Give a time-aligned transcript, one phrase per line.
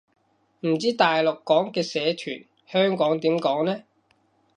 [0.61, 3.83] 唔知大陸講嘅社團，香港點講呢